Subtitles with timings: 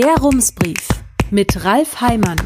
[0.00, 0.86] Der Rumsbrief
[1.32, 2.36] mit Ralf Heimann.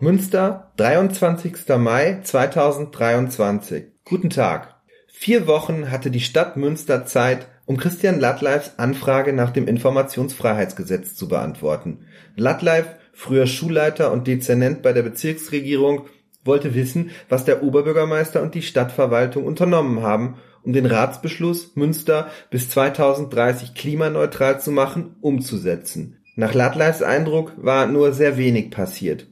[0.00, 1.68] Münster, 23.
[1.78, 3.84] Mai 2023.
[4.04, 4.80] Guten Tag.
[5.06, 11.28] Vier Wochen hatte die Stadt Münster Zeit, um Christian Lattleifs Anfrage nach dem Informationsfreiheitsgesetz zu
[11.28, 12.06] beantworten.
[12.34, 16.08] Lattleif, früher Schulleiter und Dezernent bei der Bezirksregierung,
[16.44, 22.70] wollte wissen, was der Oberbürgermeister und die Stadtverwaltung unternommen haben, um den Ratsbeschluss, Münster bis
[22.70, 26.18] 2030 klimaneutral zu machen, umzusetzen.
[26.36, 29.26] Nach Lattleifs Eindruck war nur sehr wenig passiert.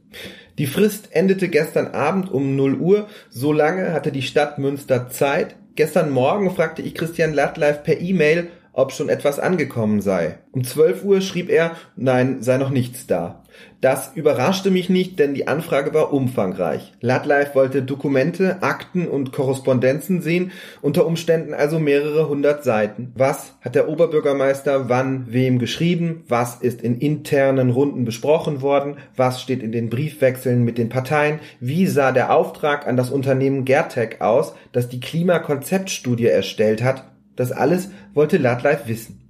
[0.58, 3.08] Die Frist endete gestern Abend um 0 Uhr.
[3.30, 5.56] So lange hatte die Stadt Münster Zeit.
[5.76, 10.38] Gestern Morgen fragte ich Christian Lattleif per E-Mail, ob schon etwas angekommen sei.
[10.52, 13.42] Um 12 Uhr schrieb er, nein, sei noch nichts da.
[13.80, 16.92] Das überraschte mich nicht, denn die Anfrage war umfangreich.
[17.00, 23.12] Ladlife wollte Dokumente, Akten und Korrespondenzen sehen, unter Umständen also mehrere hundert Seiten.
[23.16, 26.22] Was hat der Oberbürgermeister wann wem geschrieben?
[26.28, 28.98] Was ist in internen Runden besprochen worden?
[29.16, 31.40] Was steht in den Briefwechseln mit den Parteien?
[31.58, 37.04] Wie sah der Auftrag an das Unternehmen Gertec aus, das die Klimakonzeptstudie erstellt hat?
[37.38, 39.20] Das alles wollte Ladlife wissen.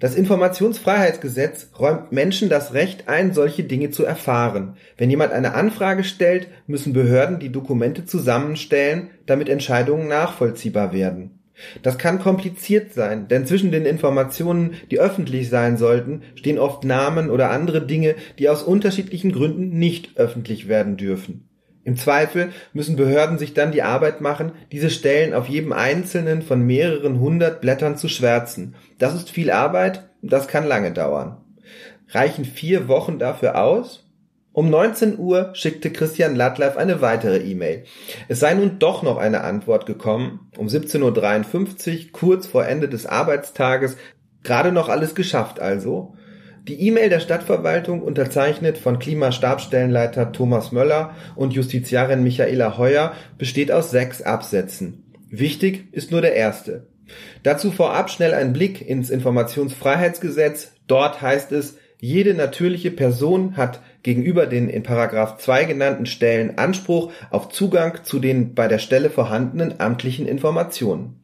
[0.00, 4.78] Das Informationsfreiheitsgesetz räumt Menschen das Recht ein, solche Dinge zu erfahren.
[4.96, 11.42] Wenn jemand eine Anfrage stellt, müssen Behörden die Dokumente zusammenstellen, damit Entscheidungen nachvollziehbar werden.
[11.82, 17.28] Das kann kompliziert sein, denn zwischen den Informationen, die öffentlich sein sollten, stehen oft Namen
[17.28, 21.50] oder andere Dinge, die aus unterschiedlichen Gründen nicht öffentlich werden dürfen.
[21.84, 26.62] Im Zweifel müssen Behörden sich dann die Arbeit machen, diese Stellen auf jedem einzelnen von
[26.62, 28.76] mehreren hundert Blättern zu schwärzen.
[28.98, 31.38] Das ist viel Arbeit und das kann lange dauern.
[32.08, 34.04] Reichen vier Wochen dafür aus?
[34.52, 37.84] Um 19 Uhr schickte Christian Lattleif eine weitere E-Mail.
[38.28, 40.50] Es sei nun doch noch eine Antwort gekommen.
[40.58, 43.96] Um 17.53 Uhr, kurz vor Ende des Arbeitstages,
[44.42, 46.14] gerade noch alles geschafft also.
[46.68, 53.90] Die E-Mail der Stadtverwaltung, unterzeichnet von Klimastabstellenleiter Thomas Möller und Justiziarin Michaela Heuer, besteht aus
[53.90, 55.02] sechs Absätzen.
[55.28, 56.86] Wichtig ist nur der erste.
[57.42, 60.72] Dazu vorab schnell ein Blick ins Informationsfreiheitsgesetz.
[60.86, 67.12] Dort heißt es, jede natürliche Person hat gegenüber den in Paragraph 2 genannten Stellen Anspruch
[67.30, 71.21] auf Zugang zu den bei der Stelle vorhandenen amtlichen Informationen.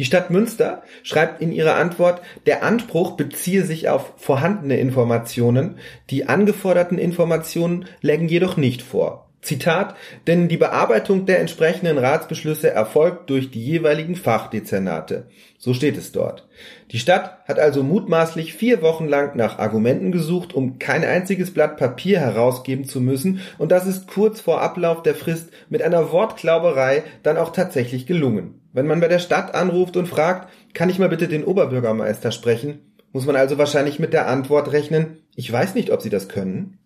[0.00, 5.76] Die Stadt Münster schreibt in ihrer Antwort, der Anspruch beziehe sich auf vorhandene Informationen,
[6.08, 9.29] die angeforderten Informationen lägen jedoch nicht vor.
[9.42, 9.96] Zitat,
[10.26, 15.28] denn die Bearbeitung der entsprechenden Ratsbeschlüsse erfolgt durch die jeweiligen Fachdezernate.
[15.56, 16.46] So steht es dort.
[16.90, 21.78] Die Stadt hat also mutmaßlich vier Wochen lang nach Argumenten gesucht, um kein einziges Blatt
[21.78, 27.02] Papier herausgeben zu müssen, und das ist kurz vor Ablauf der Frist mit einer Wortklauberei
[27.22, 28.60] dann auch tatsächlich gelungen.
[28.72, 32.80] Wenn man bei der Stadt anruft und fragt, kann ich mal bitte den Oberbürgermeister sprechen,
[33.12, 36.79] muss man also wahrscheinlich mit der Antwort rechnen, ich weiß nicht, ob Sie das können.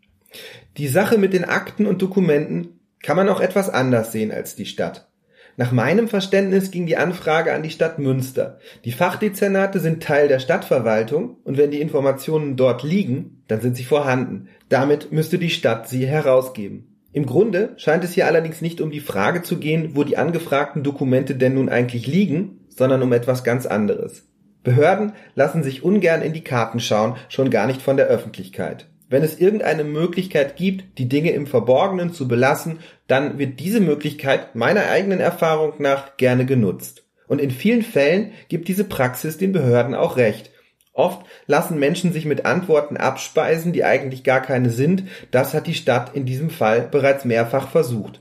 [0.76, 4.66] Die Sache mit den Akten und Dokumenten kann man auch etwas anders sehen als die
[4.66, 5.08] Stadt.
[5.56, 8.58] Nach meinem Verständnis ging die Anfrage an die Stadt Münster.
[8.84, 13.84] Die Fachdezernate sind Teil der Stadtverwaltung und wenn die Informationen dort liegen, dann sind sie
[13.84, 14.48] vorhanden.
[14.68, 16.94] Damit müsste die Stadt sie herausgeben.
[17.12, 20.82] Im Grunde scheint es hier allerdings nicht um die Frage zu gehen, wo die angefragten
[20.82, 24.26] Dokumente denn nun eigentlich liegen, sondern um etwas ganz anderes.
[24.64, 28.86] Behörden lassen sich ungern in die Karten schauen, schon gar nicht von der Öffentlichkeit.
[29.08, 34.54] Wenn es irgendeine Möglichkeit gibt, die Dinge im Verborgenen zu belassen, dann wird diese Möglichkeit
[34.54, 37.04] meiner eigenen Erfahrung nach gerne genutzt.
[37.26, 40.50] Und in vielen Fällen gibt diese Praxis den Behörden auch recht.
[40.92, 45.04] Oft lassen Menschen sich mit Antworten abspeisen, die eigentlich gar keine sind.
[45.32, 48.20] Das hat die Stadt in diesem Fall bereits mehrfach versucht.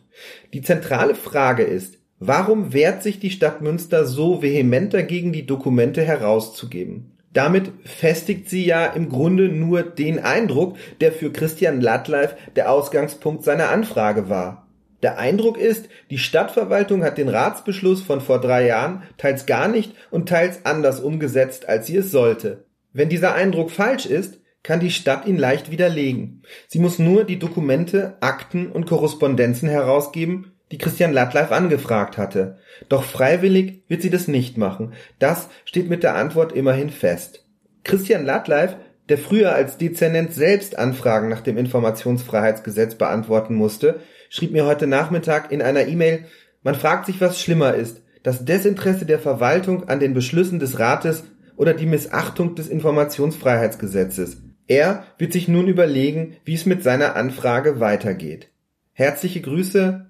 [0.54, 6.02] Die zentrale Frage ist, warum wehrt sich die Stadt Münster so vehement dagegen, die Dokumente
[6.02, 7.13] herauszugeben?
[7.34, 13.44] Damit festigt sie ja im Grunde nur den Eindruck, der für Christian Lattleif der Ausgangspunkt
[13.44, 14.68] seiner Anfrage war.
[15.02, 19.94] Der Eindruck ist, die Stadtverwaltung hat den Ratsbeschluss von vor drei Jahren teils gar nicht
[20.12, 22.66] und teils anders umgesetzt, als sie es sollte.
[22.94, 26.44] Wenn dieser Eindruck falsch ist, kann die Stadt ihn leicht widerlegen.
[26.70, 32.58] Sie muss nur die Dokumente, Akten und Korrespondenzen herausgeben, die Christian Lattleif angefragt hatte.
[32.90, 34.94] Doch freiwillig wird sie das nicht machen.
[35.20, 37.46] Das steht mit der Antwort immerhin fest.
[37.84, 38.76] Christian Lattleif,
[39.08, 44.00] der früher als Dezernent selbst Anfragen nach dem Informationsfreiheitsgesetz beantworten musste,
[44.32, 46.26] schrieb mir heute Nachmittag in einer E-Mail,
[46.64, 51.24] man fragt sich, was schlimmer ist, das Desinteresse der Verwaltung an den Beschlüssen des Rates
[51.56, 54.38] oder die Missachtung des Informationsfreiheitsgesetzes.
[54.66, 58.50] Er wird sich nun überlegen, wie es mit seiner Anfrage weitergeht.
[58.94, 60.10] Herzliche Grüße,